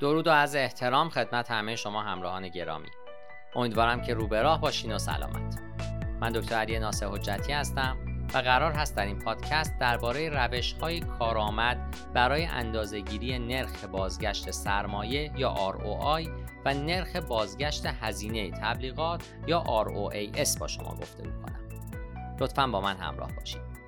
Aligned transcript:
درود 0.00 0.26
و 0.26 0.30
از 0.30 0.56
احترام 0.56 1.08
خدمت 1.08 1.50
همه 1.50 1.76
شما 1.76 2.02
همراهان 2.02 2.48
گرامی. 2.48 2.88
امیدوارم 3.54 4.02
که 4.02 4.14
رو 4.14 4.34
راه 4.34 4.60
باشین 4.60 4.94
و 4.94 4.98
سلامت. 4.98 5.60
من 6.20 6.32
دکتر 6.32 6.54
علی 6.54 6.78
ناصر 6.78 7.06
حجتی 7.06 7.52
هستم 7.52 7.96
و 8.34 8.38
قرار 8.38 8.72
هست 8.72 8.96
در 8.96 9.06
این 9.06 9.18
پادکست 9.18 9.78
درباره 9.78 10.28
روش 10.28 10.72
های 10.72 11.00
کارآمد 11.00 11.96
برای 12.14 12.44
اندازهگیری 12.44 13.38
نرخ 13.38 13.84
بازگشت 13.84 14.50
سرمایه 14.50 15.32
یا 15.36 15.54
ROI 15.54 16.28
و 16.64 16.74
نرخ 16.74 17.16
بازگشت 17.16 17.86
هزینه 17.86 18.50
تبلیغات 18.50 19.22
یا 19.46 19.64
ROAS 19.66 20.58
با 20.58 20.66
شما 20.66 20.94
گفته 20.94 21.22
کنم 21.22 21.60
لطفا 22.40 22.66
با 22.66 22.80
من 22.80 22.96
همراه 22.96 23.32
باشید 23.32 23.85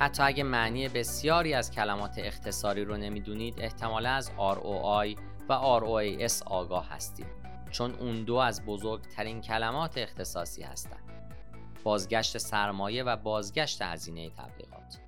حتی 0.00 0.22
اگه 0.22 0.42
معنی 0.42 0.88
بسیاری 0.88 1.54
از 1.54 1.70
کلمات 1.70 2.18
اختصاری 2.18 2.84
رو 2.84 2.96
نمی‌دونید 2.96 3.60
احتمالا 3.60 4.10
از 4.10 4.30
ROI 4.30 5.18
و 5.48 5.80
ROAS 5.80 6.42
آگاه 6.46 6.88
هستید 6.88 7.26
چون 7.70 7.94
اون 7.94 8.24
دو 8.24 8.34
از 8.34 8.64
بزرگترین 8.64 9.40
کلمات 9.40 9.98
اختصاصی 9.98 10.62
هستند. 10.62 11.32
بازگشت 11.84 12.38
سرمایه 12.38 13.02
و 13.02 13.16
بازگشت 13.16 13.82
هزینه 13.82 14.30
تبلیغات. 14.30 15.00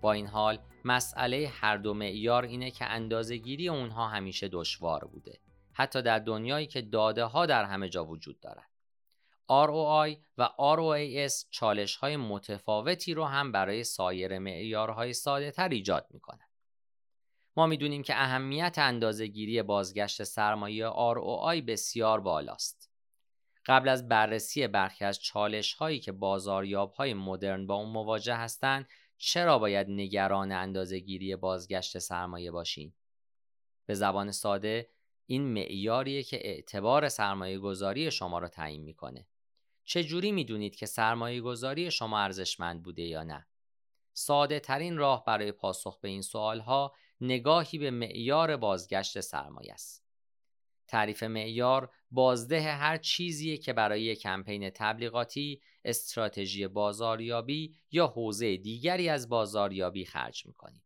با 0.00 0.12
این 0.12 0.26
حال 0.26 0.58
مسئله 0.84 1.50
هر 1.60 1.76
دو 1.76 1.94
معیار 1.94 2.44
اینه 2.44 2.70
که 2.70 2.84
اندازهگیری 2.84 3.68
اونها 3.68 4.08
همیشه 4.08 4.48
دشوار 4.52 5.04
بوده. 5.04 5.38
حتی 5.72 6.02
در 6.02 6.18
دنیایی 6.18 6.66
که 6.66 6.82
داده 6.82 7.24
ها 7.24 7.46
در 7.46 7.64
همه 7.64 7.88
جا 7.88 8.04
وجود 8.04 8.40
دارد 8.40 8.69
ROI 9.50 10.16
و 10.38 10.48
ROAS 10.58 11.44
چالش 11.50 11.96
های 11.96 12.16
متفاوتی 12.16 13.14
رو 13.14 13.24
هم 13.24 13.52
برای 13.52 13.84
سایر 13.84 14.38
معیارهای 14.38 15.12
ساده 15.12 15.50
تر 15.50 15.68
ایجاد 15.68 16.06
می 16.10 16.20
ما 17.56 17.66
می‌دونیم 17.66 18.02
که 18.02 18.14
اهمیت 18.14 18.74
اندازهگیری 18.78 19.62
بازگشت 19.62 20.22
سرمایه 20.22 20.90
ROI 20.90 21.62
بسیار 21.66 22.20
بالاست. 22.20 22.90
قبل 23.66 23.88
از 23.88 24.08
بررسی 24.08 24.66
برخی 24.66 25.04
از 25.04 25.22
چالش 25.22 25.74
هایی 25.74 26.00
که 26.00 26.12
بازاریاب 26.12 26.92
های 26.92 27.14
مدرن 27.14 27.66
با 27.66 27.74
اون 27.74 27.88
مواجه 27.88 28.34
هستند 28.34 28.88
چرا 29.18 29.58
باید 29.58 29.86
نگران 29.90 30.52
اندازهگیری 30.52 31.36
بازگشت 31.36 31.98
سرمایه 31.98 32.50
باشین؟ 32.50 32.92
به 33.86 33.94
زبان 33.94 34.30
ساده 34.30 34.90
این 35.26 35.42
معیاریه 35.42 36.22
که 36.22 36.36
اعتبار 36.36 37.08
سرمایه 37.08 37.58
گذاری 37.58 38.10
شما 38.10 38.38
را 38.38 38.48
تعیین 38.48 38.82
می‌کنه. 38.82 39.26
چجوری 39.90 40.32
می‌دونید 40.32 40.76
که 40.76 40.86
سرمایه 40.86 41.40
گذاری 41.40 41.90
شما 41.90 42.18
ارزشمند 42.20 42.82
بوده 42.82 43.02
یا 43.02 43.22
نه؟ 43.22 43.46
ساده 44.12 44.60
ترین 44.60 44.96
راه 44.96 45.24
برای 45.24 45.52
پاسخ 45.52 46.00
به 46.00 46.08
این 46.08 46.22
سوال 46.22 46.60
ها 46.60 46.94
نگاهی 47.20 47.78
به 47.78 47.90
معیار 47.90 48.56
بازگشت 48.56 49.20
سرمایه 49.20 49.72
است. 49.72 50.04
تعریف 50.88 51.22
معیار 51.22 51.92
بازده 52.10 52.72
هر 52.72 52.96
چیزیه 52.96 53.56
که 53.56 53.72
برای 53.72 54.16
کمپین 54.16 54.70
تبلیغاتی، 54.70 55.60
استراتژی 55.84 56.66
بازاریابی 56.66 57.76
یا 57.90 58.06
حوزه 58.06 58.56
دیگری 58.56 59.08
از 59.08 59.28
بازاریابی 59.28 60.04
خرج 60.04 60.46
می‌کنید. 60.46 60.82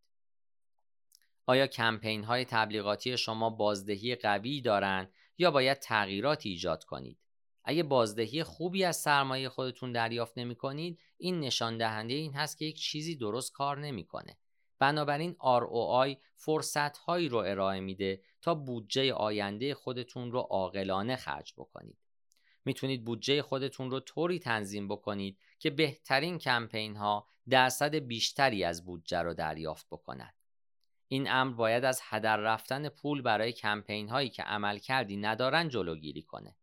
آیا 1.47 1.67
کمپین 1.67 2.25
های 2.25 2.45
تبلیغاتی 2.45 3.17
شما 3.17 3.51
بازدهی 3.51 4.15
قوی 4.15 4.61
دارند 4.61 5.13
یا 5.39 5.51
باید 5.51 5.79
تغییرات 5.79 6.47
ایجاد 6.47 6.85
کنید؟ 6.85 7.24
اگه 7.65 7.83
بازدهی 7.83 8.43
خوبی 8.43 8.85
از 8.85 8.97
سرمایه 8.97 9.49
خودتون 9.49 9.93
دریافت 9.93 10.39
نمی 10.39 10.55
کنید 10.55 11.01
این 11.17 11.41
نشان 11.41 11.79
دهنده 11.79 12.15
این 12.15 12.35
هست 12.35 12.59
که 12.59 12.65
یک 12.65 12.77
چیزی 12.77 13.17
درست 13.17 13.53
کار 13.53 13.79
نمی‌کنه. 13.79 14.39
بنابراین 14.79 15.37
ROI 15.41 16.17
فرصت 16.37 16.99
هایی 16.99 17.29
رو 17.29 17.39
ارائه 17.39 17.81
میده 17.81 18.23
تا 18.43 18.55
بودجه 18.55 19.13
آینده 19.13 19.75
خودتون 19.75 20.33
رو 20.33 20.39
عاقلانه 20.39 21.17
خرج 21.17 21.55
بکنید. 21.57 21.99
می‌تونید 22.65 23.05
بودجه 23.05 23.43
خودتون 23.43 23.91
رو 23.91 24.01
طوری 24.01 24.39
تنظیم 24.39 24.89
بکنید 24.89 25.39
که 25.59 25.71
بهترین 25.71 26.39
کمپین 26.39 26.97
ها 26.97 27.29
درصد 27.49 27.95
بیشتری 27.95 28.65
از 28.65 28.85
بودجه 28.85 29.23
رو 29.23 29.35
دریافت 29.35 29.87
بکنند. 29.91 30.35
این 31.09 31.31
امر 31.31 31.55
باید 31.55 31.85
از 31.85 32.01
هدر 32.03 32.37
رفتن 32.37 32.89
پول 32.89 33.23
برای 33.23 33.53
کمپین 33.53 34.09
هایی 34.09 34.29
که 34.29 34.43
عمل 34.43 34.79
کردی 34.79 35.17
ندارن 35.17 35.69
جلوگیری 35.69 36.23
کنه. 36.23 36.57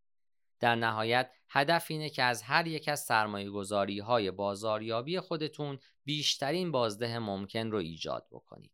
در 0.61 0.75
نهایت 0.75 1.31
هدف 1.49 1.85
اینه 1.89 2.09
که 2.09 2.23
از 2.23 2.41
هر 2.41 2.67
یک 2.67 2.87
از 2.87 2.99
سرمایه 2.99 3.49
گذاری 3.49 3.99
های 3.99 4.31
بازاریابی 4.31 5.19
خودتون 5.19 5.79
بیشترین 6.05 6.71
بازده 6.71 7.19
ممکن 7.19 7.71
رو 7.71 7.77
ایجاد 7.77 8.27
بکنید. 8.31 8.71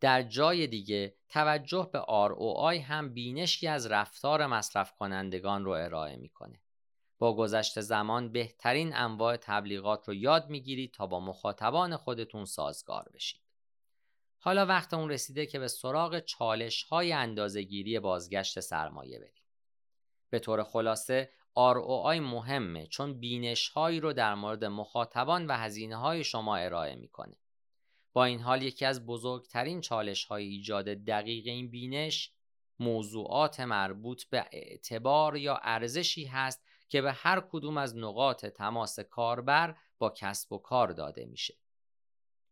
در 0.00 0.22
جای 0.22 0.66
دیگه 0.66 1.16
توجه 1.28 1.90
به 1.92 2.00
ROI 2.00 2.80
هم 2.80 3.14
بینشی 3.14 3.66
از 3.66 3.86
رفتار 3.86 4.46
مصرف 4.46 4.92
کنندگان 4.92 5.64
رو 5.64 5.70
ارائه 5.70 6.16
می‌کنه. 6.16 6.60
با 7.18 7.36
گذشت 7.36 7.80
زمان 7.80 8.32
بهترین 8.32 8.96
انواع 8.96 9.36
تبلیغات 9.36 10.08
رو 10.08 10.14
یاد 10.14 10.50
می‌گیرید 10.50 10.94
تا 10.94 11.06
با 11.06 11.20
مخاطبان 11.20 11.96
خودتون 11.96 12.44
سازگار 12.44 13.10
بشید. 13.14 13.40
حالا 14.38 14.66
وقت 14.66 14.94
اون 14.94 15.10
رسیده 15.10 15.46
که 15.46 15.58
به 15.58 15.68
سراغ 15.68 16.20
چالش 16.20 16.82
های 16.82 17.12
اندازهگیری 17.12 18.00
بازگشت 18.00 18.60
سرمایه 18.60 19.18
بریم. 19.18 19.43
به 20.30 20.38
طور 20.38 20.62
خلاصه 20.62 21.30
ROI 21.56 22.20
مهمه 22.20 22.86
چون 22.86 23.20
بینش 23.20 23.68
هایی 23.68 24.00
رو 24.00 24.12
در 24.12 24.34
مورد 24.34 24.64
مخاطبان 24.64 25.46
و 25.46 25.52
هزینه 25.52 25.96
های 25.96 26.24
شما 26.24 26.56
ارائه 26.56 26.94
می‌کنه. 26.94 27.36
با 28.12 28.24
این 28.24 28.40
حال 28.40 28.62
یکی 28.62 28.84
از 28.84 29.06
بزرگترین 29.06 29.80
چالش 29.80 30.24
های 30.24 30.44
ایجاد 30.44 30.84
دقیق 30.84 31.46
این 31.46 31.70
بینش 31.70 32.32
موضوعات 32.78 33.60
مربوط 33.60 34.24
به 34.24 34.46
اعتبار 34.52 35.36
یا 35.36 35.60
ارزشی 35.62 36.24
هست 36.24 36.64
که 36.88 37.02
به 37.02 37.12
هر 37.12 37.40
کدوم 37.40 37.76
از 37.76 37.96
نقاط 37.96 38.46
تماس 38.46 39.00
کاربر 39.00 39.76
با 39.98 40.10
کسب 40.10 40.52
و 40.52 40.58
کار 40.58 40.88
داده 40.88 41.24
میشه. 41.24 41.54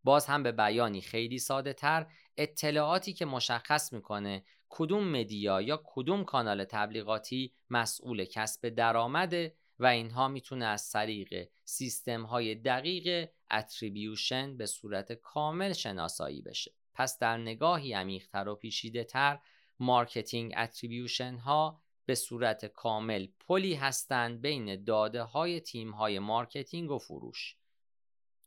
باز 0.05 0.27
هم 0.27 0.43
به 0.43 0.53
بیانی 0.53 1.01
خیلی 1.01 1.39
ساده 1.39 1.73
تر 1.73 2.07
اطلاعاتی 2.37 3.13
که 3.13 3.25
مشخص 3.25 3.93
می‌کنه 3.93 4.45
کدوم 4.69 5.09
media 5.09 5.61
یا 5.61 5.83
کدوم 5.85 6.25
کانال 6.25 6.65
تبلیغاتی 6.65 7.53
مسئول 7.71 8.25
کسب 8.25 8.69
درآمده 8.69 9.55
و 9.79 9.87
اینها 9.87 10.29
می‌تونه 10.29 10.65
از 10.65 10.91
طریق 10.91 11.49
سیستم 11.65 12.23
های 12.23 12.55
دقیق 12.55 13.29
attribution 13.51 14.57
به 14.57 14.67
صورت 14.67 15.13
کامل 15.13 15.73
شناسایی 15.73 16.43
بشه. 16.43 16.75
پس 16.95 17.19
در 17.19 17.37
نگاهی 17.37 17.93
عمیقتر 17.93 18.49
و 18.49 18.55
پیچیده 18.55 19.05
تر 19.05 19.39
marketing 19.79 20.55
attribution 20.57 21.35
ها 21.35 21.81
به 22.07 22.15
صورت 22.15 22.67
کامل 22.67 23.27
پلی 23.41 23.75
هستند 23.75 24.41
بین 24.41 24.85
داده 24.85 25.23
های 25.23 25.61
تیم 25.61 25.91
های 25.91 26.19
marketing 26.19 26.91
و 26.91 26.99
فروش. 26.99 27.57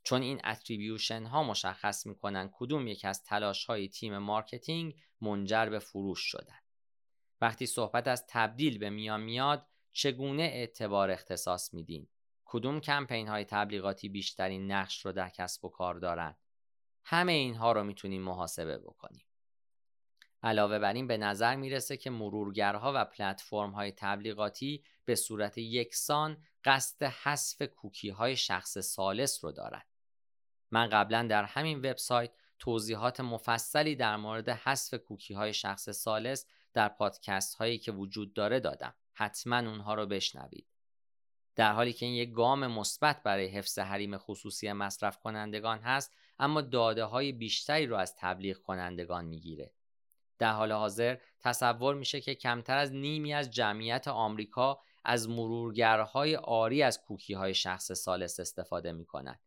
چون 0.06 0.22
این 0.22 0.40
attribution 0.44 1.24
ها 1.24 1.42
مشخص 1.42 2.06
می‌کنن 2.06 2.50
کدوم 2.52 2.86
یک 2.86 3.04
از 3.04 3.22
تلاش 3.22 3.64
های 3.64 3.88
تیم 3.88 4.18
marketing 4.18 4.94
منجر 5.20 5.66
به 5.66 5.78
فروش 5.78 6.20
شدن. 6.20 6.58
وقتی 7.40 7.66
صحبت 7.66 8.08
از 8.08 8.24
تبدیل 8.28 8.78
به 8.78 8.90
میان 8.90 9.20
میاد 9.20 9.66
چگونه 9.92 10.42
اعتبار 10.42 11.10
اختصاص 11.10 11.74
میدین؟ 11.74 12.08
کدوم 12.44 12.80
کمپین 12.80 13.28
های 13.28 13.44
تبلیغاتی 13.44 14.08
بیشترین 14.08 14.72
نقش 14.72 15.06
رو 15.06 15.12
در 15.12 15.28
کسب 15.28 15.64
و 15.64 15.68
کار 15.68 15.94
دارن؟ 15.94 16.36
همه 17.04 17.32
اینها 17.32 17.72
رو 17.72 17.84
می‌تونیم 17.84 18.22
محاسبه 18.22 18.78
بکنیم. 18.78 19.26
علاوه 20.42 20.78
بر 20.78 20.92
این 20.92 21.06
به 21.06 21.16
نظر 21.16 21.56
می‌رسه 21.56 21.96
که 21.96 22.10
مرورگرها 22.10 22.92
و 22.94 23.04
پلتفرم 23.04 23.70
های 23.70 23.92
تبلیغاتی 23.92 24.84
به 25.04 25.14
صورت 25.14 25.58
یکسان 25.58 26.44
قصد 26.64 27.02
حذف 27.02 27.62
کوکی 27.62 28.08
های 28.08 28.36
شخص 28.36 28.78
ثالث 28.78 29.44
رو 29.44 29.52
دارند. 29.52 29.95
من 30.76 30.88
قبلا 30.88 31.26
در 31.30 31.44
همین 31.44 31.78
وبسایت 31.78 32.30
توضیحات 32.58 33.20
مفصلی 33.20 33.96
در 33.96 34.16
مورد 34.16 34.48
حذف 34.48 34.94
کوکی 34.94 35.34
های 35.34 35.54
شخص 35.54 35.90
سالس 35.90 36.46
در 36.72 36.88
پادکست 36.88 37.54
هایی 37.54 37.78
که 37.78 37.92
وجود 37.92 38.34
داره 38.34 38.60
دادم. 38.60 38.94
حتما 39.12 39.58
اونها 39.58 39.94
رو 39.94 40.06
بشنوید. 40.06 40.66
در 41.54 41.72
حالی 41.72 41.92
که 41.92 42.06
این 42.06 42.14
یک 42.14 42.32
گام 42.32 42.66
مثبت 42.66 43.22
برای 43.22 43.46
حفظ 43.46 43.78
حریم 43.78 44.18
خصوصی 44.18 44.72
مصرف 44.72 45.18
کنندگان 45.18 45.78
هست 45.78 46.14
اما 46.38 46.60
داده 46.60 47.04
های 47.04 47.32
بیشتری 47.32 47.86
رو 47.86 47.96
از 47.96 48.16
تبلیغ 48.16 48.58
کنندگان 48.58 49.24
می‌گیره. 49.24 49.72
در 50.38 50.52
حال 50.52 50.72
حاضر 50.72 51.16
تصور 51.40 51.94
میشه 51.94 52.20
که 52.20 52.34
کمتر 52.34 52.76
از 52.76 52.92
نیمی 52.92 53.34
از 53.34 53.50
جمعیت 53.50 54.08
آمریکا 54.08 54.80
از 55.04 55.28
مرورگرهای 55.28 56.36
آری 56.36 56.82
از 56.82 57.00
کوکی 57.00 57.34
های 57.34 57.54
شخص 57.54 57.92
سالس 57.92 58.40
استفاده 58.40 58.92
می‌کنند. 58.92 59.40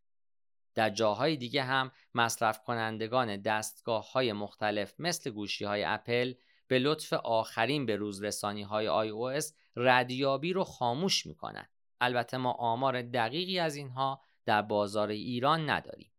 در 0.80 0.90
جاهای 0.90 1.36
دیگه 1.38 1.64
هم 1.64 1.92
مصرف 2.16 2.64
کنندگان 2.64 3.38
دستگاه 3.42 4.12
های 4.12 4.34
مختلف 4.34 4.94
مثل 5.00 5.30
گوشی 5.30 5.66
های 5.66 5.84
اپل 5.84 6.34
به 6.68 6.80
لطف 6.80 7.14
آخرین 7.14 7.86
به 7.86 7.96
روز 7.96 8.24
رسانی 8.24 8.64
های 8.64 9.10
iOS 9.10 9.46
ردیابی 9.76 10.54
رو 10.54 10.64
خاموش 10.64 11.26
می‌کنن. 11.26 11.68
البته 12.02 12.38
ما 12.38 12.52
آمار 12.52 13.02
دقیقی 13.02 13.60
از 13.60 13.76
اینها 13.76 14.22
در 14.46 14.62
بازار 14.62 15.10
ایران 15.10 15.70
نداریم. 15.70 16.12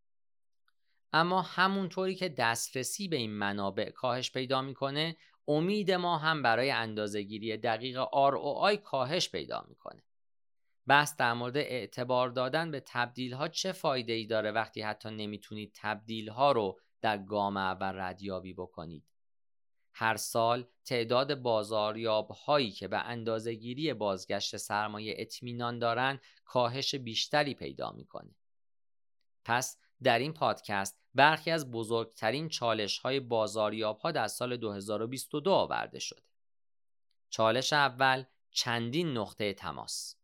اما 1.12 1.42
همونطوری 1.42 2.14
که 2.14 2.28
دسترسی 2.28 3.08
به 3.08 3.16
این 3.16 3.30
منابع 3.30 3.90
کاهش 3.90 4.32
پیدا 4.32 4.62
می‌کنه 4.62 5.16
امید 5.48 5.90
ما 5.90 6.18
هم 6.18 6.42
برای 6.42 6.70
اندازهگیری 6.70 7.56
دقیق 7.56 8.04
ROI 8.04 8.76
کاهش 8.76 9.30
پیدا 9.30 9.64
می‌کنه 9.68 10.02
بحث 10.90 11.16
در 11.16 11.32
مورد 11.32 11.56
اعتبار 11.56 12.28
دادن 12.30 12.70
به 12.70 12.82
تبدیل 12.86 13.32
ها 13.32 13.48
چه 13.48 13.72
فایده 13.72 14.12
ای 14.12 14.26
داره 14.26 14.52
وقتی 14.52 14.82
حتی 14.82 15.10
نمی‌تونید 15.10 15.72
تبدیل 15.74 16.28
ها 16.28 16.52
رو 16.52 16.80
در 17.00 17.18
گام 17.18 17.56
اول 17.56 17.92
ردیابی 17.94 18.54
بکنید 18.54 19.04
هر 19.94 20.16
سال 20.16 20.68
تعداد 20.84 21.34
بازاریاب 21.34 22.30
هایی 22.30 22.70
که 22.70 22.88
به 22.88 22.98
اندازه 22.98 23.54
گیری 23.54 23.94
بازگشت 23.94 24.56
سرمایه 24.56 25.14
اطمینان 25.18 25.78
دارن 25.78 26.20
کاهش 26.44 26.94
بیشتری 26.94 27.54
پیدا 27.54 27.92
می‌کنه 27.92 28.34
پس 29.44 29.78
در 30.02 30.18
این 30.18 30.32
پادکست 30.32 31.00
برخی 31.14 31.50
از 31.50 31.70
بزرگترین 31.70 32.48
چالش 32.48 32.98
های 32.98 33.20
بازاریاب 33.20 33.98
ها 33.98 34.12
در 34.12 34.26
سال 34.26 34.56
2022 34.56 35.52
آورده 35.52 35.98
شده. 35.98 36.22
چالش 37.28 37.72
اول 37.72 38.24
چندین 38.50 39.18
نقطه 39.18 39.52
تماس. 39.52 40.19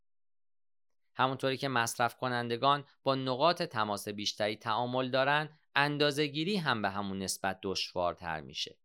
همونطوری 1.17 1.57
که 1.57 1.69
مصرف 1.69 2.17
کنندگان 2.17 2.85
با 3.03 3.15
نقاط 3.15 3.63
تماس 3.63 4.09
بیشتری 4.09 4.57
تعامل 4.57 5.11
دارن 5.11 5.59
اندازهگیری 5.75 6.57
هم 6.57 6.83
به 6.83 6.91
همون 6.91 7.19
نسبت 7.19 7.59
دشوارتر 7.63 8.41
میشه. 8.41 8.77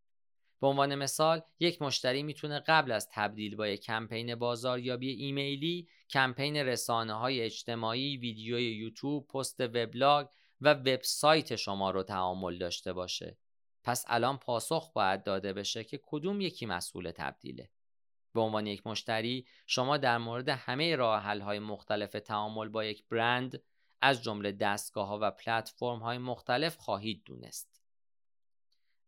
به 0.61 0.67
عنوان 0.67 0.95
مثال 0.95 1.41
یک 1.59 1.81
مشتری 1.81 2.23
می‌تونه 2.23 2.59
قبل 2.59 2.91
از 2.91 3.09
تبدیل 3.11 3.55
با 3.55 3.67
یک 3.67 3.81
کمپین 3.81 4.35
بازاریابی 4.35 5.09
ایمیلی 5.09 5.87
کمپین 6.09 6.57
رسانه 6.57 7.13
های 7.13 7.41
اجتماعی، 7.41 8.17
ویدیوی 8.17 8.63
یوتیوب، 8.63 9.27
پست 9.27 9.59
وبلاگ 9.59 10.27
و 10.61 10.73
وبسایت 10.73 11.55
شما 11.55 11.91
رو 11.91 12.03
تعامل 12.03 12.57
داشته 12.57 12.93
باشه. 12.93 13.37
پس 13.83 14.05
الان 14.07 14.37
پاسخ 14.37 14.93
باید 14.93 15.23
داده 15.23 15.53
بشه 15.53 15.83
که 15.83 15.99
کدوم 16.03 16.41
یکی 16.41 16.65
مسئول 16.65 17.11
تبدیله. 17.11 17.69
به 18.33 18.41
عنوان 18.41 18.67
یک 18.67 18.87
مشتری 18.87 19.45
شما 19.67 19.97
در 19.97 20.17
مورد 20.17 20.49
همه 20.49 20.95
راه 20.95 21.21
های 21.21 21.59
مختلف 21.59 22.11
تعامل 22.11 22.69
با 22.69 22.85
یک 22.85 23.07
برند 23.07 23.63
از 24.01 24.23
جمله 24.23 24.51
دستگاه 24.51 25.07
ها 25.07 25.19
و 25.21 25.31
پلتفرم 25.31 25.99
های 25.99 26.17
مختلف 26.17 26.77
خواهید 26.77 27.23
دونست. 27.25 27.81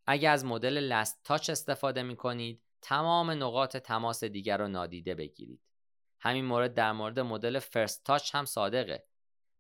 اگر 0.08 0.32
از 0.32 0.46
مدل 0.46 0.78
لست 0.78 1.22
تاچ 1.24 1.50
استفاده 1.50 2.04
می 2.04 2.16
کنید 2.16 2.62
تمام 2.82 3.32
نقاط 3.32 3.78
تماس 3.78 4.24
دیگر 4.24 4.58
رو 4.58 4.68
نادیده 4.68 5.16
بگیرید. 5.16 5.62
همین 6.20 6.46
مورد 6.46 6.74
در 6.74 6.92
مورد 6.92 7.20
مدل 7.20 7.60
فرست 7.60 8.04
تاچ 8.04 8.36
هم 8.36 8.46
صادقه. 8.46 9.06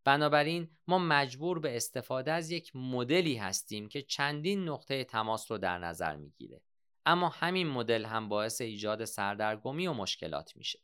بنابراین 0.03 0.69
ما 0.87 0.99
مجبور 0.99 1.59
به 1.59 1.75
استفاده 1.75 2.31
از 2.31 2.51
یک 2.51 2.75
مدلی 2.75 3.35
هستیم 3.35 3.87
که 3.87 4.01
چندین 4.01 4.69
نقطه 4.69 5.03
تماس 5.03 5.51
رو 5.51 5.57
در 5.57 5.79
نظر 5.79 6.15
می‌گیره. 6.15 6.61
اما 7.05 7.29
همین 7.29 7.67
مدل 7.67 8.05
هم 8.05 8.29
باعث 8.29 8.61
ایجاد 8.61 9.05
سردرگمی 9.05 9.87
و 9.87 9.93
مشکلات 9.93 10.55
میشه. 10.55 10.79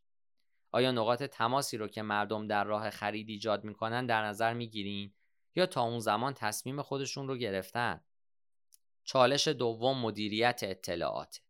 آیا 0.72 0.92
نقاط 0.92 1.24
تماسی 1.24 1.78
رو 1.78 1.88
که 1.88 2.02
مردم 2.02 2.48
در 2.48 2.64
راه 2.64 2.90
خرید 2.90 3.30
ایجاد 3.30 3.64
می‌کنن 3.64 4.06
در 4.06 4.26
نظر 4.26 4.54
می‌گیرین 4.54 5.14
یا 5.56 5.66
تا 5.66 5.82
اون 5.82 6.00
زمان 6.00 6.34
تصمیم 6.34 6.82
خودشون 6.82 7.28
رو 7.28 7.38
گرفتن؟ 7.38 8.04
چالش 9.04 9.48
دوم 9.48 10.02
مدیریت 10.02 10.60
اطلاعات 10.64 11.42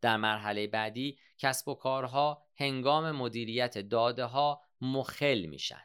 در 0.00 0.16
مرحله 0.16 0.66
بعدی 0.66 1.18
کسب 1.38 1.68
و 1.68 1.74
کارها 1.74 2.46
هنگام 2.54 3.10
مدیریت 3.10 3.78
داده 3.78 4.24
ها 4.24 4.62
مخل 4.80 5.46
میشن. 5.46 5.84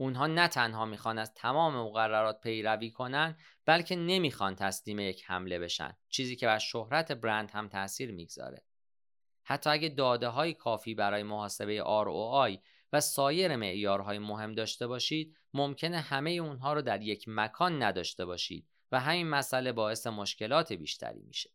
اونها 0.00 0.26
نه 0.26 0.48
تنها 0.48 0.84
می‌خوان 0.84 1.18
از 1.18 1.34
تمام 1.34 1.76
مقررات 1.76 2.40
پیروی 2.40 2.90
کنن 2.90 3.36
بلکه 3.66 3.96
نمی‌خوان 3.96 4.54
تسلیم 4.54 4.98
یک 4.98 5.24
حمله 5.26 5.58
بشن 5.58 5.96
چیزی 6.08 6.36
که 6.36 6.46
بر 6.46 6.58
شهرت 6.58 7.12
برند 7.12 7.50
هم 7.50 7.68
تاثیر 7.68 8.12
می‌گذاره. 8.12 8.62
حتی 9.44 9.70
اگه 9.70 9.88
داده 9.88 10.28
های 10.28 10.54
کافی 10.54 10.94
برای 10.94 11.22
محاسبه 11.22 11.82
ROI 11.82 12.58
و 12.92 13.00
سایر 13.00 13.56
معیارهای 13.56 14.18
مهم 14.18 14.52
داشته 14.52 14.86
باشید 14.86 15.36
ممکنه 15.54 16.00
همه 16.00 16.30
اونها 16.30 16.72
رو 16.72 16.82
در 16.82 17.02
یک 17.02 17.24
مکان 17.26 17.82
نداشته 17.82 18.26
باشید 18.26 18.68
و 18.92 19.00
همین 19.00 19.28
مسئله 19.28 19.72
باعث 19.72 20.06
مشکلات 20.06 20.72
بیشتری 20.72 21.22
میشه. 21.22 21.50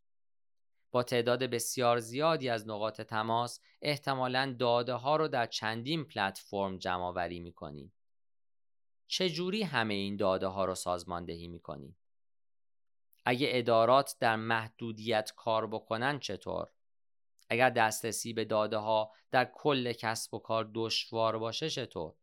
با 0.91 1.03
تعداد 1.03 1.43
بسیار 1.43 1.99
زیادی 1.99 2.49
از 2.49 2.67
نقاط 2.67 3.01
تماس 3.01 3.59
احتمالا 3.81 4.55
داده 4.59 4.93
ها 4.93 5.15
رو 5.15 5.27
در 5.27 5.45
چندین 5.45 6.05
پلتفرم 6.05 6.77
جمع 6.77 7.03
آوری 7.03 7.39
می‌کنید 7.39 7.91
چجوری 9.07 9.63
همه 9.63 9.93
این 9.93 10.15
داده 10.15 10.47
ها 10.47 10.65
رو 10.65 10.75
سازماندهی 10.75 11.47
می‌کنید؟ 11.47 11.95
اگه 13.25 13.47
ادارات 13.51 14.15
در 14.19 14.35
محدودیت 14.35 15.33
کار 15.35 15.67
بکنن 15.67 16.19
چطور؟ 16.19 16.67
اگر 17.49 17.69
دسترسی 17.69 18.33
به 18.33 18.45
داده 18.45 18.77
ها 18.77 19.11
در 19.31 19.51
کل 19.53 19.93
کسب 19.93 20.33
و 20.33 20.39
کار 20.39 20.71
دشوار 20.73 21.37
باشه 21.37 21.69
چطور؟ 21.69 22.13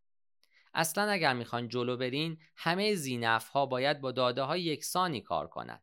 اصلا 0.74 1.10
اگر 1.10 1.34
می‌خوان 1.34 1.68
جلو 1.68 1.96
برین 1.96 2.38
همه 2.56 2.94
زینف 2.94 3.48
ها 3.48 3.66
باید 3.66 4.00
با 4.00 4.12
داده 4.12 4.42
های 4.42 4.62
یکسانی 4.62 5.20
کار 5.20 5.48
کنند. 5.48 5.82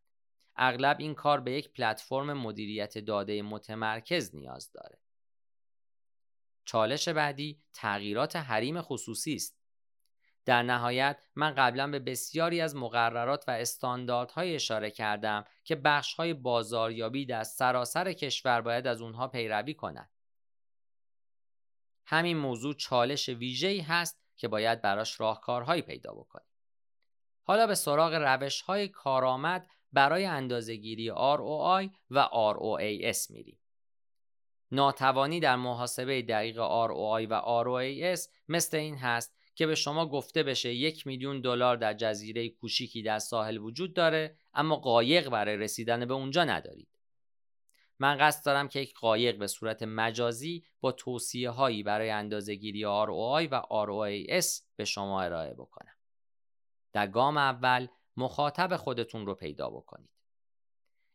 اغلب 0.56 0.98
این 1.00 1.16
کار 1.16 1.40
به 1.40 1.52
یک 1.52 1.74
پلتفرم 1.74 2.34
مدیریت 2.34 2.98
داده 2.98 3.42
متمرکز 3.42 4.36
نیاز 4.36 4.72
داره. 4.72 5.00
چالش 6.66 7.08
بعدی 7.10 7.62
تغییرات 7.74 8.36
حریم 8.36 8.82
خصوصی 8.82 9.34
است. 9.34 9.59
در 10.50 10.64
نهایت 10.64 11.24
من 11.36 11.54
قبلا 11.58 11.88
به 11.88 12.00
بسیاری 12.00 12.62
از 12.62 12.76
مقررات 12.76 13.44
و 13.48 13.52
استانداردهای 13.52 14.56
اشاره 14.56 14.92
کردم 14.92 15.46
که 15.64 15.76
بخشهای 15.76 16.34
بازاریابی 16.34 17.26
در 17.26 17.44
سراسر 17.44 18.14
کشور 18.14 18.62
باید 18.62 18.88
از 18.88 19.02
اونها 19.02 19.28
پیروی 19.28 19.74
کنند. 19.74 20.10
همین 22.06 22.38
موضوع 22.38 22.74
چالش 22.74 23.30
ویژه‌ای 23.30 23.80
هست 23.80 24.24
که 24.38 24.48
باید 24.48 24.82
براش 24.82 25.20
راهکارهایی 25.20 25.82
پیدا 25.82 26.14
بکنیم. 26.14 26.48
حالا 27.44 27.68
به 27.68 27.76
سراغ 27.76 28.14
روش 28.14 28.62
های 28.62 28.88
کارآمد 28.88 29.70
برای 29.94 30.26
اندازهگیری 30.26 31.10
ROI 31.10 31.90
و 32.10 32.30
ROAS 32.54 33.30
میریم. 33.30 33.60
ناتوانی 34.72 35.40
در 35.40 35.56
محاسبه 35.56 36.22
دقیق 36.22 36.56
ROI 36.58 37.28
و 37.30 37.64
ROAS 37.64 38.20
مثل 38.48 38.78
این 38.78 38.98
هست 38.98 39.39
که 39.60 39.68
به 39.68 39.76
شما 39.76 40.06
گفته 40.06 40.44
بشه 40.44 40.74
یک 40.74 41.08
میلیون 41.08 41.42
دلار 41.42 41.78
در 41.78 41.94
جزیره 41.94 42.50
کوچیکی 42.50 43.04
در 43.04 43.20
ساحل 43.20 43.58
وجود 43.58 43.94
داره 43.94 44.38
اما 44.54 44.76
قایق 44.76 45.30
برای 45.30 45.58
رسیدن 45.58 46.06
به 46.06 46.14
اونجا 46.14 46.44
ندارید. 46.44 46.90
من 48.00 48.18
قصد 48.18 48.46
دارم 48.46 48.68
که 48.68 48.80
یک 48.80 48.94
قایق 48.94 49.38
به 49.38 49.48
صورت 49.48 49.84
مجازی 49.84 50.66
با 50.82 50.92
توصیه 50.92 51.50
هایی 51.50 51.84
برای 51.84 52.10
اندازه 52.10 52.56
گیری 52.56 52.82
ROI 52.82 53.48
و 53.52 53.62
ROAS 53.62 54.62
به 54.76 54.86
شما 54.86 55.22
ارائه 55.22 55.54
بکنم. 55.54 55.96
در 56.94 57.08
گام 57.08 57.38
اول 57.38 57.88
مخاطب 58.18 58.76
خودتون 58.76 59.26
رو 59.26 59.36
پیدا 59.36 59.70
بکنید. 59.70 60.10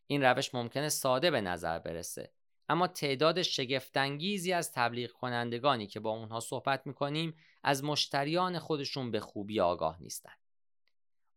این 0.07 0.23
روش 0.23 0.55
ممکنه 0.55 0.89
ساده 0.89 1.31
به 1.31 1.41
نظر 1.41 1.79
برسه 1.79 2.33
اما 2.69 2.87
تعداد 2.87 3.41
شگفتانگیزی 3.41 4.53
از 4.53 4.71
تبلیغ 4.71 5.11
کنندگانی 5.11 5.87
که 5.87 5.99
با 5.99 6.09
اونها 6.09 6.39
صحبت 6.39 6.87
می‌کنیم 6.87 7.35
از 7.63 7.83
مشتریان 7.83 8.59
خودشون 8.59 9.11
به 9.11 9.19
خوبی 9.19 9.59
آگاه 9.59 10.01
نیستن. 10.01 10.33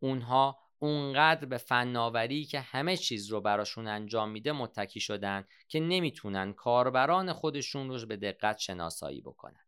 اونها 0.00 0.58
اونقدر 0.78 1.44
به 1.46 1.58
فناوری 1.58 2.44
که 2.44 2.60
همه 2.60 2.96
چیز 2.96 3.28
رو 3.30 3.40
براشون 3.40 3.86
انجام 3.86 4.30
میده 4.30 4.52
متکی 4.52 5.00
شدن 5.00 5.44
که 5.68 5.80
نمی‌تونن 5.80 6.52
کاربران 6.52 7.32
خودشون 7.32 7.88
رو 7.88 8.06
به 8.06 8.16
دقت 8.16 8.58
شناسایی 8.58 9.20
بکنن. 9.20 9.67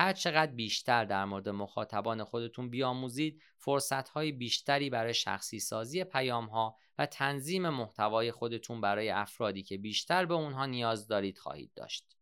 هر 0.00 0.12
چقدر 0.12 0.52
بیشتر 0.52 1.04
در 1.04 1.24
مورد 1.24 1.48
مخاطبان 1.48 2.24
خودتون 2.24 2.70
بیاموزید 2.70 3.42
فرصت 3.58 4.08
های 4.08 4.32
بیشتری 4.32 4.90
برای 4.90 5.14
شخصی 5.14 5.60
سازی 5.60 6.04
پیام 6.04 6.46
ها 6.46 6.76
و 6.98 7.06
تنظیم 7.06 7.68
محتوای 7.68 8.32
خودتون 8.32 8.80
برای 8.80 9.10
افرادی 9.10 9.62
که 9.62 9.78
بیشتر 9.78 10.26
به 10.26 10.34
اونها 10.34 10.66
نیاز 10.66 11.08
دارید 11.08 11.38
خواهید 11.38 11.72
داشت. 11.74 12.16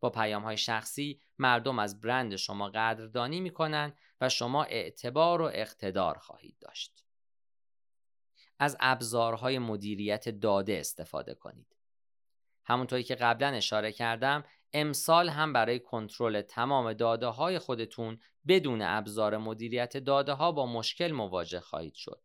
با 0.00 0.10
پیام 0.10 0.42
های 0.42 0.56
شخصی 0.56 1.20
مردم 1.38 1.78
از 1.78 2.00
برند 2.00 2.36
شما 2.36 2.68
قدردانی 2.68 3.40
می‌کنن 3.40 3.92
و 4.20 4.28
شما 4.28 4.64
اعتبار 4.64 5.42
و 5.42 5.50
اقتدار 5.54 6.18
خواهید 6.18 6.56
داشت. 6.60 7.04
از 8.58 8.76
ابزارهای 8.80 9.58
مدیریت 9.58 10.28
داده 10.28 10.78
استفاده 10.78 11.34
کنید. 11.34 11.76
همونطوری 12.64 13.02
که 13.02 13.14
قبلا 13.14 13.48
اشاره 13.48 13.92
کردم 13.92 14.44
امسال 14.72 15.28
هم 15.28 15.52
برای 15.52 15.78
کنترل 15.78 16.42
تمام 16.42 16.92
داده 16.92 17.26
های 17.26 17.58
خودتون 17.58 18.18
بدون 18.48 18.82
ابزار 18.82 19.36
مدیریت 19.36 19.96
داده 19.96 20.32
ها 20.32 20.52
با 20.52 20.66
مشکل 20.66 21.12
مواجه 21.12 21.60
خواهید 21.60 21.94
شد. 21.94 22.20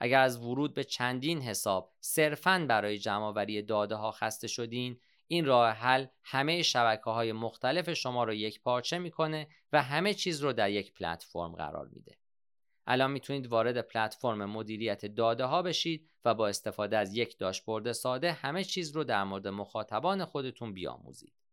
اگر 0.00 0.20
از 0.20 0.42
ورود 0.42 0.74
به 0.74 0.84
چندین 0.84 1.42
حساب 1.42 1.92
صرفاً 2.00 2.66
برای 2.68 2.98
جمعآوری 2.98 3.62
داده 3.62 3.94
ها 3.94 4.10
خسته 4.10 4.48
شدین 4.48 5.00
این 5.26 5.44
راه 5.44 5.70
حل 5.70 6.06
همه 6.22 6.62
شبکه 6.62 7.10
های 7.10 7.32
مختلف 7.32 7.92
شما 7.92 8.24
رو 8.24 8.34
یک 8.34 8.62
پارچه 8.62 8.98
می‌کنه 8.98 9.48
و 9.72 9.82
همه 9.82 10.14
چیز 10.14 10.40
رو 10.40 10.52
در 10.52 10.70
یک 10.70 10.92
پلتفرم 10.92 11.52
قرار 11.52 11.88
میده. 11.92 12.18
الان 12.86 13.10
می‌تونید 13.10 13.46
وارد 13.46 13.80
پلتفرم 13.80 14.44
مدیریت 14.44 15.06
داده 15.06 15.44
ها 15.44 15.62
بشید 15.62 16.10
و 16.24 16.34
با 16.34 16.48
استفاده 16.48 16.98
از 16.98 17.16
یک 17.16 17.38
داشبورد 17.38 17.92
ساده 17.92 18.32
همه 18.32 18.64
چیز 18.64 18.90
رو 18.96 19.04
در 19.04 19.24
مورد 19.24 19.48
مخاطبان 19.48 20.24
خودتون 20.24 20.74
بیاموزید. 20.74 21.43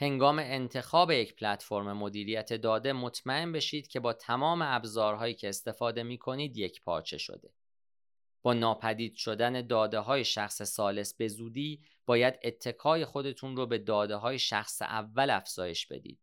هنگام 0.00 0.38
انتخاب 0.38 1.10
یک 1.10 1.36
پلتفرم 1.36 1.92
مدیریت 1.92 2.52
داده 2.52 2.92
مطمئن 2.92 3.52
بشید 3.52 3.88
که 3.88 4.00
با 4.00 4.12
تمام 4.12 4.62
ابزارهایی 4.62 5.34
که 5.34 5.48
استفاده 5.48 6.02
می 6.02 6.18
کنید 6.18 6.56
یک 6.56 6.80
پارچه 6.80 7.18
شده. 7.18 7.52
با 8.42 8.54
ناپدید 8.54 9.14
شدن 9.14 9.66
داده 9.66 9.98
های 9.98 10.24
شخص 10.24 10.62
سالس 10.62 11.14
به 11.14 11.28
زودی 11.28 11.80
باید 12.06 12.38
اتکای 12.42 13.04
خودتون 13.04 13.56
رو 13.56 13.66
به 13.66 13.78
داده 13.78 14.16
های 14.16 14.38
شخص 14.38 14.82
اول 14.82 15.30
افزایش 15.30 15.86
بدید. 15.86 16.18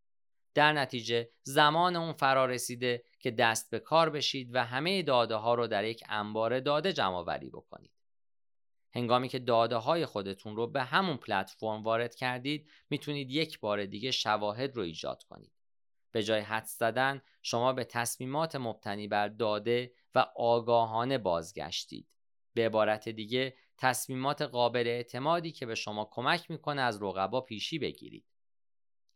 در 0.54 0.72
نتیجه 0.72 1.30
زمان 1.42 1.96
اون 1.96 2.12
فرا 2.12 2.46
رسیده 2.46 3.04
که 3.20 3.30
دست 3.30 3.70
به 3.70 3.78
کار 3.78 4.10
بشید 4.10 4.54
و 4.54 4.64
همه 4.64 5.02
داده 5.02 5.34
ها 5.34 5.54
رو 5.54 5.66
در 5.66 5.84
یک 5.84 6.04
انبار 6.08 6.60
داده 6.60 6.92
جمع 6.92 7.22
بکنید. 7.52 7.95
هنگامی 8.96 9.28
که 9.28 9.38
داده 9.38 9.76
های 9.76 10.06
خودتون 10.06 10.56
رو 10.56 10.66
به 10.66 10.82
همون 10.82 11.16
پلتفرم 11.16 11.82
وارد 11.82 12.14
کردید 12.14 12.70
می‌تونید 12.90 13.30
یک 13.30 13.60
بار 13.60 13.86
دیگه 13.86 14.10
شواهد 14.10 14.76
رو 14.76 14.82
ایجاد 14.82 15.22
کنید. 15.22 15.52
به 16.12 16.22
جای 16.22 16.40
حد 16.40 16.64
زدن 16.64 17.22
شما 17.42 17.72
به 17.72 17.84
تصمیمات 17.84 18.56
مبتنی 18.56 19.08
بر 19.08 19.28
داده 19.28 19.92
و 20.14 20.26
آگاهانه 20.36 21.18
بازگشتید. 21.18 22.08
به 22.54 22.66
عبارت 22.66 23.08
دیگه 23.08 23.56
تصمیمات 23.78 24.42
قابل 24.42 24.86
اعتمادی 24.86 25.52
که 25.52 25.66
به 25.66 25.74
شما 25.74 26.08
کمک 26.12 26.50
می‌کنه 26.50 26.82
از 26.82 27.02
رقبا 27.02 27.40
پیشی 27.40 27.78
بگیرید. 27.78 28.26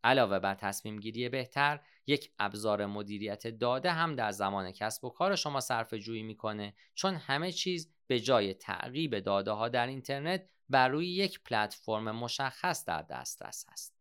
علاوه 0.05 0.39
بر 0.39 0.55
تصمیم 0.55 1.01
گیری 1.01 1.29
بهتر 1.29 1.81
یک 2.07 2.31
ابزار 2.39 2.87
مدیریت 2.87 3.47
داده 3.47 3.93
هم 3.93 4.17
در 4.17 4.31
زمان 4.31 4.73
کسب 4.73 5.05
و 5.05 5.11
کار 5.11 5.37
شما 5.37 5.61
صرف 5.61 5.95
جویی 5.95 6.23
می‌کنه 6.23 6.75
چون 6.95 7.15
همه 7.15 7.53
چیز 7.53 7.95
به 8.11 8.21
جای 8.21 8.55
تعقیب 8.55 9.19
داده 9.19 9.51
ها 9.51 9.69
در 9.69 9.87
اینترنت 9.87 10.49
بر 10.69 10.89
روی 10.89 11.07
یک 11.07 11.41
پلتفرم 11.43 12.11
مشخص 12.11 12.85
در 12.85 13.03
دسترس 13.03 13.65
است. 13.69 13.95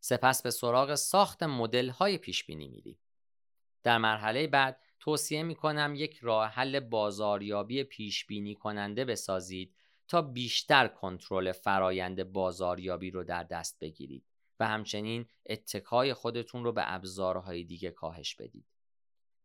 سپس 0.00 0.42
به 0.42 0.50
سراغ 0.50 0.94
ساخت 0.94 1.42
مدل 1.42 1.88
های 1.88 2.18
پیش 2.18 2.44
بینی 2.44 2.68
میریم. 2.68 2.98
در 3.82 3.98
مرحله 3.98 4.46
بعد 4.46 4.80
توصیه 5.00 5.42
می 5.42 5.54
کنم 5.54 5.94
یک 5.96 6.18
راه 6.22 6.48
حل 6.48 6.80
بازاریابی 6.80 7.84
پیش 7.84 8.26
بینی 8.26 8.54
کننده 8.54 9.04
بسازید 9.04 9.74
تا 10.08 10.22
بیشتر 10.22 10.88
کنترل 10.88 11.52
فرایند 11.52 12.32
بازاریابی 12.32 13.10
رو 13.10 13.24
در 13.24 13.42
دست 13.42 13.78
بگیرید 13.80 14.24
و 14.60 14.66
همچنین 14.68 15.26
اتکای 15.46 16.14
خودتون 16.14 16.64
رو 16.64 16.72
به 16.72 16.94
ابزارهای 16.94 17.64
دیگه 17.64 17.90
کاهش 17.90 18.34
بدید. 18.34 18.75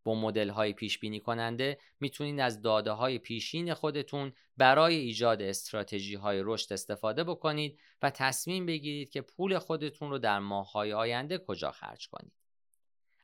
با 0.04 0.16
مدل 0.16 0.50
های 0.50 0.74
پیش 0.74 1.00
بینی 1.00 1.20
کننده 1.20 1.78
می‌تونید 2.00 2.40
از 2.40 2.62
داده 2.62 2.92
های 2.92 3.20
پیشین 3.20 3.74
خودتون 3.74 4.34
برای 4.58 4.96
ایجاد 4.96 5.42
استراتژی 5.42 6.16
های 6.16 6.42
رشد 6.46 6.74
استفاده 6.74 7.24
بکنید 7.24 7.80
و 8.02 8.10
تصمیم 8.10 8.66
بگیرید 8.66 9.10
که 9.10 9.22
پول 9.22 9.60
خودتون 9.60 10.10
رو 10.10 10.18
در 10.18 10.40
ماه 10.40 10.72
های 10.72 10.94
آینده 10.94 11.38
کجا 11.38 11.72
خرج 11.72 12.08
کنید. 12.08 12.34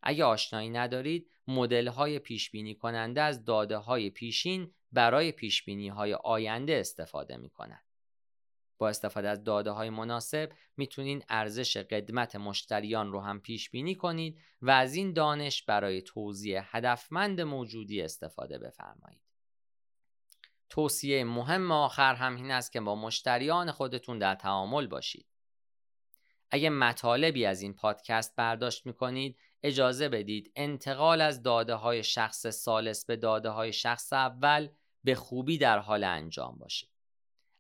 اگه 0.04 0.24
آشنایی 0.24 0.70
ندارید 0.70 1.30
مدل 1.48 1.88
های 1.88 2.20
پیش 2.20 2.52
بینی 2.52 2.76
کننده 2.76 3.22
از 3.22 3.46
داده 3.46 3.78
های 3.78 4.10
پیشین 4.10 4.74
برای 4.92 5.32
پیش 5.32 5.64
بینی 5.64 5.88
های 5.88 6.14
آینده 6.14 6.78
استفاده 6.78 7.38
می 7.38 7.50
با 8.78 8.90
استفاده 8.90 9.30
از 9.30 9.44
داده 9.44 9.72
های 9.72 9.90
مناسب 9.90 10.52
می‌تونین 10.78 11.24
ارزش 11.30 11.78
قدمت 11.78 12.36
مشتریان 12.36 13.12
رو 13.12 13.22
هم 13.22 13.40
پیش 13.40 13.70
بینی 13.70 13.96
کنید 13.96 14.40
و 14.62 14.72
از 14.72 14.96
این 14.96 15.14
دانش 15.14 15.64
برای 15.64 16.02
توضیح 16.02 16.62
هدفمند 16.64 17.42
موجودی 17.42 18.02
استفاده 18.02 18.58
بفرمایید. 18.58 19.22
توصیه 20.70 21.24
مهم 21.24 21.72
آخر 21.72 22.16
هم 22.16 22.36
این 22.36 22.52
است 22.52 22.72
که 22.72 22.82
با 22.82 22.96
مشتریان 22.96 23.72
خودتون 23.72 24.20
در 24.20 24.36
تعامل 24.36 24.88
باشید. 24.88 25.28
اگه 26.52 26.70
مطالبی 26.70 27.46
از 27.46 27.62
این 27.62 27.74
پادکست 27.74 28.36
برداشت 28.36 28.86
می‌کنید 28.86 29.38
اجازه 29.64 30.10
بدید 30.10 30.52
انتقال 30.56 31.22
از 31.22 31.44
داده 31.44 31.76
های 31.76 32.04
شخص 32.04 32.48
سالس 32.48 33.06
به 33.06 33.16
داده 33.16 33.50
های 33.50 33.74
شخص 33.74 34.14
اول 34.14 34.70
به 35.04 35.16
خوبی 35.16 35.58
در 35.58 35.80
حال 35.80 36.04
انجام 36.04 36.58
باشه. 36.58 36.88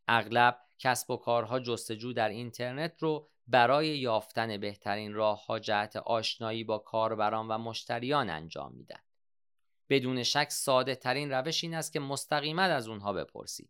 اغلب 0.07 0.66
کسب 0.79 1.11
و 1.11 1.17
کارها 1.17 1.59
جستجو 1.59 2.13
در 2.13 2.29
اینترنت 2.29 2.93
رو 2.99 3.29
برای 3.47 3.97
یافتن 3.97 4.57
بهترین 4.57 5.13
راه 5.13 5.45
ها 5.45 5.59
جهت 5.59 5.95
آشنایی 5.95 6.63
با 6.63 6.77
کاربران 6.77 7.47
و 7.47 7.57
مشتریان 7.57 8.29
انجام 8.29 8.73
میدن. 8.73 8.99
بدون 9.89 10.23
شک 10.23 10.49
ساده 10.49 10.95
ترین 10.95 11.31
روش 11.31 11.63
این 11.63 11.73
است 11.73 11.93
که 11.93 11.99
مستقیما 11.99 12.61
از 12.61 12.87
اونها 12.87 13.13
بپرسید. 13.13 13.69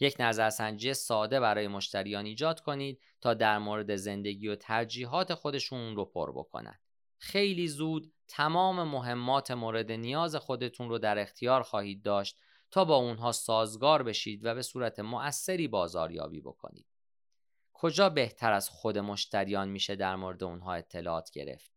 یک 0.00 0.16
نظرسنجی 0.20 0.94
ساده 0.94 1.40
برای 1.40 1.68
مشتریان 1.68 2.24
ایجاد 2.24 2.60
کنید 2.60 3.00
تا 3.20 3.34
در 3.34 3.58
مورد 3.58 3.96
زندگی 3.96 4.48
و 4.48 4.56
ترجیحات 4.56 5.34
خودشون 5.34 5.96
رو 5.96 6.04
پر 6.04 6.32
بکنن. 6.32 6.78
خیلی 7.18 7.68
زود 7.68 8.12
تمام 8.28 8.88
مهمات 8.88 9.50
مورد 9.50 9.92
نیاز 9.92 10.36
خودتون 10.36 10.88
رو 10.88 10.98
در 10.98 11.18
اختیار 11.18 11.62
خواهید 11.62 12.02
داشت 12.02 12.38
تا 12.74 12.84
با 12.84 12.96
اونها 12.96 13.32
سازگار 13.32 14.02
بشید 14.02 14.44
و 14.44 14.54
به 14.54 14.62
صورت 14.62 15.00
مؤثری 15.00 15.68
بازاریابی 15.68 16.40
بکنید. 16.40 16.86
کجا 17.72 18.08
بهتر 18.08 18.52
از 18.52 18.68
خود 18.68 18.98
مشتریان 18.98 19.68
میشه 19.68 19.96
در 19.96 20.16
مورد 20.16 20.44
اونها 20.44 20.74
اطلاعات 20.74 21.30
گرفت؟ 21.30 21.72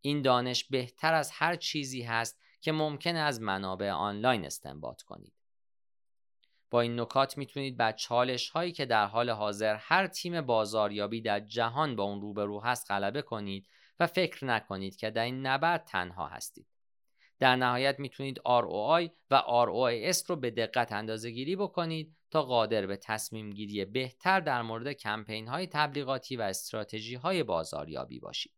این 0.00 0.22
دانش 0.22 0.64
بهتر 0.64 1.14
از 1.14 1.30
هر 1.34 1.56
چیزی 1.56 2.02
هست 2.02 2.40
که 2.60 2.72
ممکن 2.72 3.16
از 3.16 3.40
منابع 3.40 3.90
آنلاین 3.90 4.46
استنباط 4.46 5.02
کنید. 5.02 5.34
با 6.70 6.80
این 6.80 7.00
نکات 7.00 7.38
می‌تونید 7.38 7.76
بر 7.76 7.92
چالش 7.92 8.48
هایی 8.48 8.72
که 8.72 8.86
در 8.86 9.06
حال 9.06 9.30
حاضر 9.30 9.74
هر 9.74 10.06
تیم 10.06 10.40
بازاریابی 10.40 11.20
در 11.20 11.40
جهان 11.40 11.96
با 11.96 12.02
اون 12.02 12.20
روبرو 12.20 12.60
هست 12.60 12.90
غلبه 12.90 13.22
کنید 13.22 13.68
و 14.00 14.06
فکر 14.06 14.44
نکنید 14.44 14.96
که 14.96 15.10
در 15.10 15.24
این 15.24 15.46
نبرد 15.46 15.84
تنها 15.84 16.26
هستید. 16.26 16.75
در 17.38 17.56
نهایت 17.56 17.98
می‌تونید 17.98 18.38
ROI 18.38 19.10
و 19.30 19.42
ROAS 19.66 20.26
رو 20.26 20.36
به 20.36 20.50
دقت 20.50 20.92
اندازه 20.92 21.30
گیری 21.30 21.56
بکنید 21.56 22.16
تا 22.30 22.42
قادر 22.42 22.86
به 22.86 22.96
تصمیم 22.96 23.50
گیری 23.50 23.84
بهتر 23.84 24.40
در 24.40 24.62
مورد 24.62 24.92
کمپین 24.92 25.48
های 25.48 25.66
تبلیغاتی 25.66 26.36
و 26.36 26.42
استراتژی 26.42 27.14
های 27.14 27.42
بازاریابی 27.42 28.20
باشید. 28.20 28.52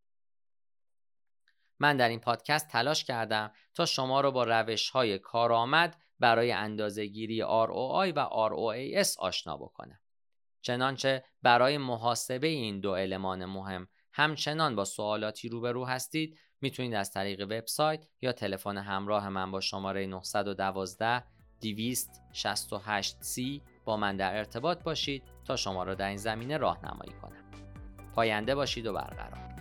من 1.78 1.96
در 1.96 2.08
این 2.08 2.20
پادکست 2.20 2.68
تلاش 2.68 3.04
کردم 3.04 3.52
تا 3.74 3.86
شما 3.86 4.20
رو 4.20 4.32
با 4.32 4.44
روش 4.44 4.90
های 4.90 5.18
کارآمد 5.18 5.96
برای 6.20 6.52
اندازه 6.52 7.06
گیری 7.06 7.42
ROI 7.42 8.12
و 8.16 8.28
ROAS 8.48 9.18
آشنا 9.18 9.56
بکنم. 9.56 10.00
چنانچه 10.60 11.24
برای 11.42 11.78
محاسبه 11.78 12.46
این 12.46 12.80
دو 12.80 12.90
المان 12.90 13.44
مهم 13.44 13.88
همچنان 14.18 14.76
با 14.76 14.84
سوالاتی 14.84 15.48
روبرو 15.48 15.84
هستید 15.84 16.38
می‌تونید 16.60 16.94
از 16.94 17.12
طریق 17.12 17.40
وبسایت 17.42 18.06
یا 18.22 18.32
تلفن 18.32 18.78
همراه 18.78 19.28
من 19.28 19.50
با 19.50 19.60
شماره 19.60 20.06
912 20.06 21.24
268 21.60 23.16
c 23.22 23.62
با 23.84 23.96
من 23.96 24.16
در 24.16 24.36
ارتباط 24.36 24.82
باشید 24.82 25.22
تا 25.44 25.56
شما 25.56 25.84
را 25.84 25.94
در 25.94 26.08
این 26.08 26.16
زمینه 26.16 26.56
راهنمایی 26.56 27.12
کنم. 27.22 27.44
پاینده 28.14 28.54
باشید 28.54 28.86
و 28.86 28.92
برقرار. 28.92 29.57